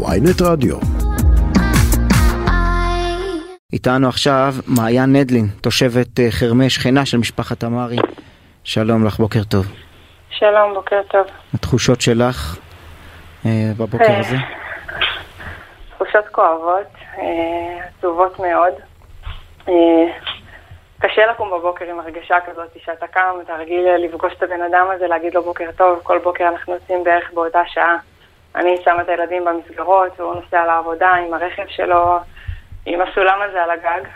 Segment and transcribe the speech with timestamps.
[0.00, 0.76] ויינט רדיו.
[3.72, 7.96] איתנו עכשיו מעיין נדלין, תושבת אה, חרמש, שכנה של משפחת אמרי.
[8.64, 9.66] שלום לך, בוקר טוב.
[10.30, 11.26] שלום, בוקר טוב.
[11.54, 12.58] התחושות שלך
[13.46, 14.36] אה, בבוקר אה, הזה?
[15.90, 16.86] תחושות כואבות,
[17.18, 18.72] אה, עצובות מאוד.
[19.68, 19.74] אה,
[20.98, 25.06] קשה לקום בבוקר עם הרגשה כזאת שאתה קם, אתה רגיל לפגוש את הבן אדם הזה,
[25.06, 27.96] להגיד לו בוקר טוב, כל בוקר אנחנו יוצאים בערך באותה שעה.
[28.56, 32.18] אני שמה את הילדים במסגרות, והוא נוסע לעבודה עם הרכב שלו,
[32.86, 34.08] עם הסולם הזה על הגג.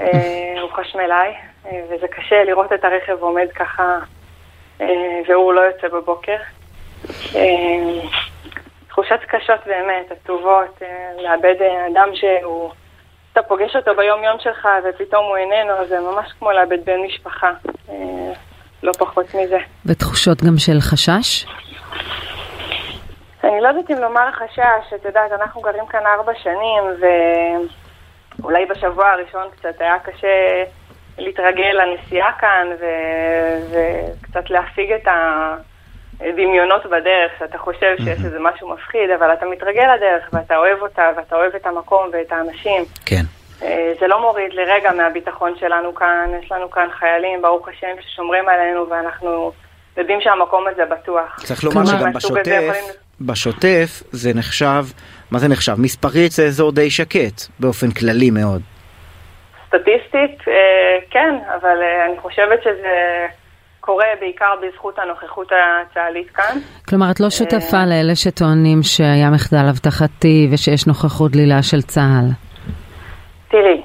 [0.00, 1.34] אה, הוא חשמלאי,
[1.66, 3.98] אה, וזה קשה לראות את הרכב עומד ככה,
[4.80, 4.86] אה,
[5.28, 6.36] והוא לא יוצא בבוקר.
[8.88, 11.54] תחושות קשות באמת, עצובות, אה, לאבד
[11.92, 12.70] אדם שהוא...
[13.32, 17.52] אתה פוגש אותו ביום-יום שלך ופתאום הוא איננו, זה ממש כמו לאבד בן משפחה,
[18.82, 19.58] לא פחות מזה.
[19.86, 21.46] ותחושות גם של חשש?
[23.60, 26.82] אני לא יודעת אם לומר חשש, את יודעת, אנחנו גרים כאן ארבע שנים,
[28.40, 30.64] ואולי בשבוע הראשון קצת היה קשה
[31.18, 32.84] להתרגל לנסיעה כאן, ו...
[33.70, 35.08] וקצת להפיג את
[36.20, 41.10] הדמיונות בדרך, שאתה חושב שיש איזה משהו מפחיד, אבל אתה מתרגל לדרך, ואתה אוהב אותה,
[41.16, 42.82] ואתה אוהב את המקום ואת האנשים.
[43.06, 43.22] כן.
[43.62, 48.48] אה, זה לא מוריד לרגע מהביטחון שלנו כאן, יש לנו כאן חיילים, ברוך השם, ששומרים
[48.48, 49.52] עלינו, ואנחנו
[49.96, 51.36] יודעים שהמקום הזה בטוח.
[51.44, 52.74] צריך לומר שגם בשוטף,
[53.20, 54.84] בשוטף זה נחשב,
[55.30, 55.74] מה זה נחשב?
[55.78, 58.62] מספרית זה אזור די שקט, באופן כללי מאוד.
[59.66, 63.26] סטטיסטית, אה, כן, אבל אה, אני חושבת שזה
[63.80, 66.58] קורה בעיקר בזכות הנוכחות הצה"לית כאן.
[66.88, 72.26] כלומר, את לא שותפה לאלה שטוענים שהיה מחדל אבטחתי ושיש נוכחות דלילה של צה"ל.
[73.48, 73.82] תראי,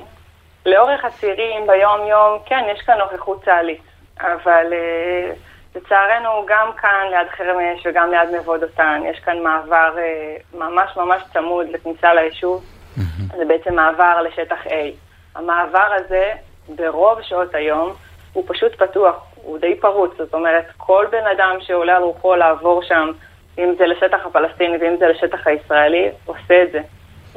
[0.66, 3.82] לאורך הצירים ביום-יום, כן, יש כאן נוכחות צה"לית,
[4.20, 5.32] אבל אה,
[5.76, 11.22] לצערנו גם כאן ליד חרמש וגם ליד מבוא דותן, יש כאן מעבר אה, ממש ממש
[11.34, 12.64] צמוד לכניסה ליישוב,
[13.38, 14.72] זה בעצם מעבר לשטח A.
[15.36, 16.32] המעבר הזה,
[16.76, 17.94] ברוב שעות היום,
[18.34, 22.82] הוא פשוט פתוח, הוא די פרוץ, זאת אומרת, כל בן אדם שעולה על רוחו לעבור
[22.84, 23.12] שם,
[23.58, 26.80] אם זה לשטח הפלסטיני ואם זה לשטח הישראלי, עושה את זה.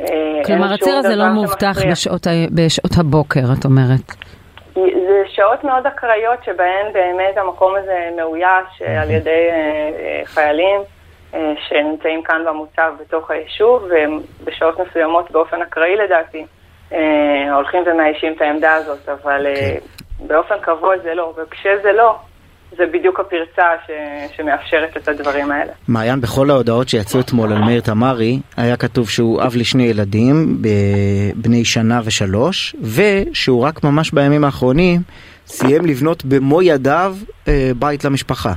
[0.00, 1.92] אה, כלומר, הציר הזה לא מאובטח שמפריע.
[1.92, 2.30] בשעות, ה...
[2.54, 4.27] בשעות הבוקר, את אומרת.
[5.38, 10.80] שעות מאוד אקראיות שבהן באמת המקום הזה מאויש אה, על ידי אה, אה, חיילים
[11.68, 13.84] שנמצאים כאן במוצב בתוך היישוב,
[14.40, 16.46] ובשעות מסוימות באופן אקראי לדעתי
[17.52, 19.76] הולכים ומאיישים את העמדה הזאת, אבל אה,
[20.26, 22.14] באופן קבוע זה לא, וכשזה לא,
[22.76, 23.90] זה בדיוק הפרצה ש...
[24.36, 25.72] שמאפשרת את הדברים האלה.
[25.88, 30.62] מעיין, בכל ההודעות שיצאו אתמול על מאיר תמרי, היה כתוב שהוא אב לשני ילדים,
[31.36, 35.00] בני שנה ושלוש, ושהוא רק ממש בימים האחרונים
[35.46, 37.14] סיים לבנות במו ידיו
[37.48, 38.52] אה, בית למשפחה.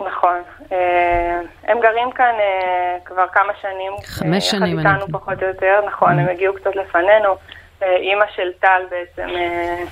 [0.00, 0.38] נכון.
[0.72, 3.92] אה, הם גרים כאן אה, כבר כמה שנים.
[4.04, 5.18] חמש שנים, יחד אני איתנו מבינה.
[5.18, 7.36] פחות או יותר, נכון, הם הגיעו קצת לפנינו.
[7.82, 9.84] אימא של טל בעצם, אה,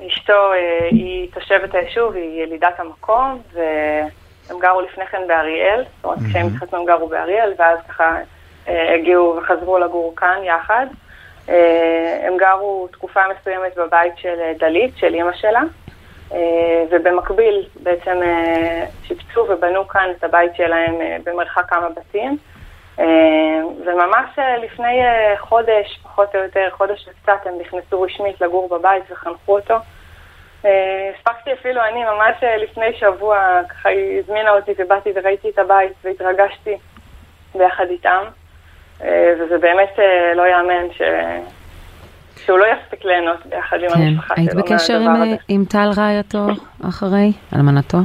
[0.00, 6.18] אשתו, אה, היא תושבת היישוב, היא ילידת המקום, והם גרו לפני כן באריאל, זאת אומרת,
[6.30, 8.18] כשהם התחתנו הם גרו באריאל, ואז ככה
[8.68, 10.86] אה, הגיעו וחזרו לגור כאן יחד.
[11.48, 15.62] אה, הם גרו תקופה מסוימת בבית של דלית, של אימא שלה.
[16.90, 18.20] ובמקביל בעצם
[19.02, 20.94] שיפצו ובנו כאן את הבית שלהם
[21.24, 22.38] במרחק כמה בתים.
[22.98, 23.04] אה,
[23.86, 29.10] וממש אה, לפני אה, חודש, פחות או יותר, חודש וקצת, הם נכנסו רשמית לגור בבית
[29.10, 29.74] וחנכו אותו.
[31.14, 36.76] הספקתי אפילו אני, ממש לפני שבוע, ככה היא הזמינה אותי ובאתי וראיתי את הבית והתרגשתי
[37.54, 38.24] ביחד איתם.
[39.00, 39.98] וזה באמת
[40.34, 41.02] לא יאמן ש...
[42.44, 44.00] שהוא לא יספיק ליהנות ביחד עם כן.
[44.00, 45.36] המשפחה שלו היית בקשר עם, הזה.
[45.48, 46.46] עם טל רעייתו
[46.88, 47.32] אחרי?
[47.56, 47.98] אלמנתו?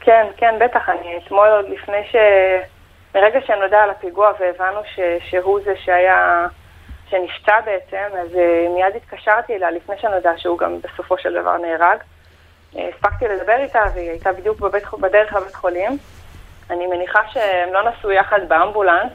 [0.00, 0.88] כן, כן, בטח.
[0.88, 2.16] אני אתמול עוד לפני ש...
[3.16, 5.00] מרגע שנודע על הפיגוע והבנו ש...
[5.30, 6.46] שהוא זה שהיה...
[7.10, 11.98] שנפצע בעצם, אז uh, מיד התקשרתי אליה לפני שנודע שהוא גם בסופו של דבר נהרג.
[12.74, 14.84] Uh, הספקתי לדבר איתה והיא הייתה בדיוק בבית...
[15.00, 15.98] בדרך לבית חולים.
[16.70, 19.12] אני מניחה שהם לא נסעו יחד באמבולנס,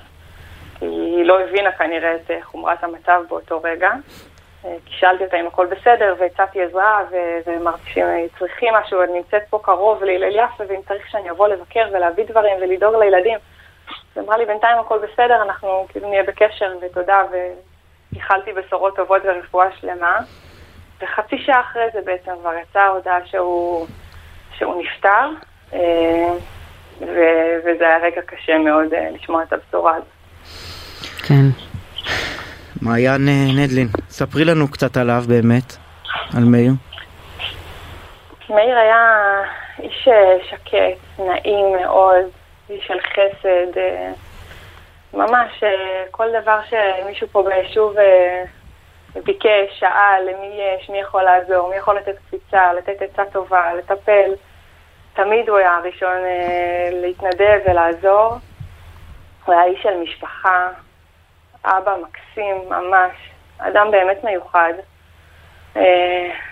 [0.80, 3.92] כי היא לא הבינה כנראה את uh, חומרת המצב באותו רגע.
[4.66, 7.04] אה, כי שאלתי אותה אם הכל בסדר, והצעתי עזרה,
[7.46, 11.88] ואמרתי שהם צריכים משהו, אני נמצאת פה קרוב להלל יפה, ואם צריך שאני אבוא לבקר
[11.92, 13.38] ולהביא דברים ולדאוג לילדים.
[14.16, 19.68] היא אמרה לי, בינתיים הכל בסדר, אנחנו כאילו נהיה בקשר, ותודה, ואיחלתי בשורות טובות ורפואה
[19.80, 20.20] שלמה.
[21.02, 23.88] וחצי שעה אחרי זה בעצם כבר יצאה ההודעה שהוא,
[24.58, 25.30] שהוא נפטר,
[25.74, 26.34] אה,
[27.02, 30.08] ו- וזה היה רגע קשה מאוד אה, לשמוע את הבשורה הזאת.
[31.28, 31.46] כן.
[32.82, 35.76] מעיין אה, נדלין, ספרי לנו קצת עליו באמת,
[36.38, 36.72] על מאיר.
[38.50, 39.08] מאיר היה
[39.80, 40.08] איש
[40.50, 42.26] שקט, נעים מאוד,
[42.80, 43.78] של חסד.
[43.78, 44.12] אה,
[45.14, 48.44] ממש, אה, כל דבר שמישהו פה ביישוב אה,
[49.24, 54.32] ביקש, שאל, למי יש, מי יכול לעזור, מי יכול לתת קפיצה, לתת עצה טובה, לטפל,
[55.14, 56.18] תמיד הוא היה הראשון
[56.92, 58.36] להתנדב ולעזור.
[59.46, 60.70] הוא היה איש של משפחה,
[61.66, 63.12] אבא מקסים ממש,
[63.58, 64.74] אדם באמת מיוחד.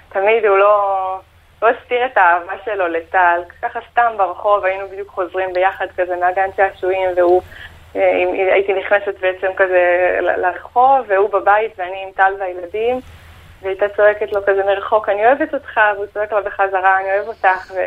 [0.09, 1.19] תמיד הוא לא,
[1.61, 6.49] לא הסתיר את האהבה שלו לטל, ככה סתם ברחוב, היינו בדיוק חוזרים ביחד כזה מהגן
[6.57, 7.41] שעשועים, והוא
[7.95, 8.01] אה,
[8.53, 12.99] הייתי נכנסת בעצם כזה לרחוב, והוא בבית ואני עם טל והילדים,
[13.61, 17.71] והייתה צועקת לו כזה מרחוק, אני אוהבת אותך, והוא צועק לה בחזרה, אני אוהב אותך.
[17.75, 17.79] ו...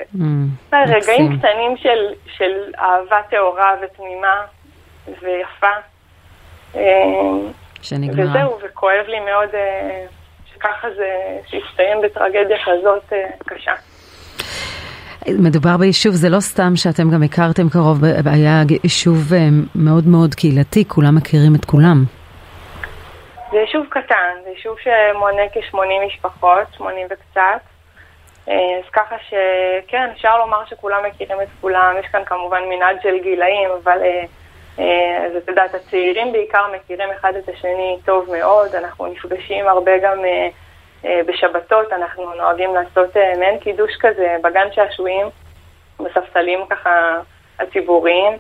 [0.73, 4.43] רגעים קטנים של, של אהבה טהורה ותמימה
[5.23, 5.67] ויפה.
[6.77, 6.81] אה,
[7.83, 8.25] שנגמר.
[8.25, 9.49] וזהו, וכואב לי מאוד
[10.65, 13.13] אה, שככה זה, שהסתיים בטרגדיה כזאת
[13.47, 13.73] קשה.
[15.29, 19.39] מדובר ביישוב, זה לא סתם שאתם גם הכרתם קרוב, היה יישוב אה,
[19.75, 22.05] מאוד מאוד קהילתי, כולם מכירים את כולם.
[23.53, 27.61] זה יישוב קטן, זה יישוב שמונה כ-80 משפחות, 80 וקצת.
[28.49, 28.55] אה,
[28.85, 33.69] אז ככה שכן, אפשר לומר שכולם מכירים את כולם, יש כאן כמובן מנעד של גילאים,
[33.83, 34.25] אבל אה,
[34.79, 40.25] אז את יודעת, הצעירים בעיקר מכירים אחד את השני טוב מאוד, אנחנו נפגשים הרבה גם
[41.05, 45.27] אה, בשבתות אנחנו נוהגים לעשות אה, מעין קידוש כזה בגן שעשועים,
[46.01, 47.19] בספסלים ככה
[47.59, 48.33] הציבוריים,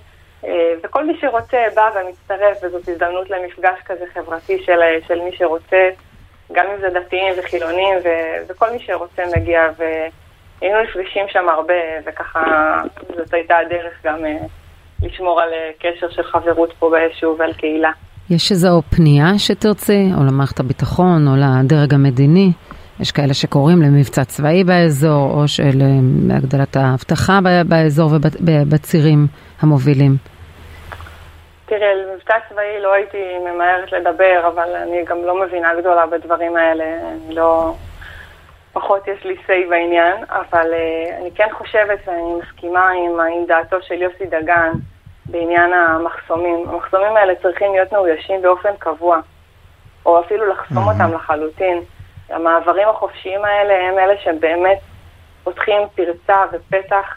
[0.45, 5.91] אה, וכל מי שרוצה בא ומצטרף, וזאת הזדמנות למפגש כזה חברתי של, של מי שרוצה,
[6.53, 8.09] גם אם זה דתיים וחילונים, ו,
[8.49, 11.75] וכל מי שרוצה מגיע, והיינו נפגשים שם הרבה,
[12.05, 12.43] וככה
[13.17, 14.25] זאת הייתה הדרך גם
[15.03, 17.91] לשמור על קשר של חברות פה ביישוב ועל קהילה.
[18.31, 22.53] יש איזו פנייה שתרצי, או למערכת הביטחון, או לדרג המדיני?
[23.01, 25.79] יש כאלה שקוראים למבצע צבאי באזור, או של
[26.29, 27.39] להגדלת האבטחה
[27.69, 28.11] באזור
[28.41, 29.27] ובצירים
[29.61, 30.17] המובילים.
[31.67, 36.57] תראי, על מבצע צבאי לא הייתי ממהרת לדבר, אבל אני גם לא מבינה גדולה בדברים
[36.57, 36.85] האלה.
[36.85, 37.75] אני לא...
[38.73, 43.83] פחות יש לי say בעניין, אבל uh, אני כן חושבת ואני מסכימה עם, עם דעתו
[43.83, 44.73] של יוסי דגן,
[45.33, 46.69] בעניין המחסומים.
[46.69, 49.21] המחסומים האלה צריכים להיות מאוישים באופן קבוע,
[50.07, 50.93] או אפילו לחסום mm-hmm.
[50.93, 51.83] אותם לחלוטין.
[52.29, 54.79] המעברים החופשיים האלה הם אלה שבאמת
[55.45, 57.17] פותחים פרצה ופתח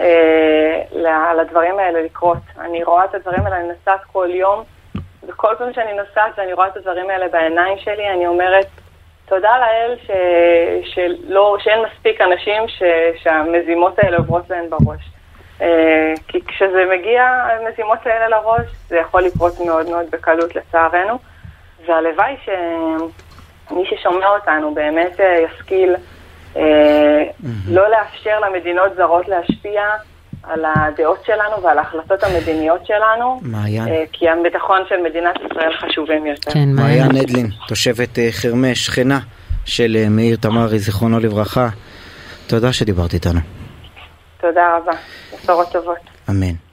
[0.00, 2.38] אה, לדברים האלה לקרות.
[2.60, 4.64] אני רואה את הדברים האלה, אני נוסעת כל יום,
[5.28, 8.66] וכל פעם שאני נוסעת ואני רואה את הדברים האלה בעיניים שלי, אני אומרת,
[9.26, 10.10] תודה לאל ש,
[10.94, 12.82] שלא, שאין מספיק אנשים ש,
[13.22, 15.11] שהמזימות האלה עוברות להן בראש.
[15.62, 21.18] אה, כי כשזה מגיע, המזימות האלה לראש, זה יכול לקרות מאוד מאוד בקלות לצערנו,
[21.86, 25.94] והלוואי שמי ששומע אותנו באמת אה, ישכיל
[26.56, 27.24] אה,
[27.68, 29.82] לא לאפשר למדינות זרות להשפיע
[30.42, 33.88] על הדעות שלנו ועל ההחלטות המדיניות שלנו, מעיין.
[34.12, 36.50] כי הביטחון של מדינת ישראל חשובים יותר.
[36.52, 39.18] כן, מעיין אדלין, תושבת חרמש, שכנה
[39.64, 41.68] של מאיר תמרי, זיכרונו לברכה,
[42.46, 43.61] תודה שדיברת איתנו.
[44.42, 44.92] תודה רבה.
[45.42, 45.98] בשורות טובות.
[46.30, 46.71] אמן.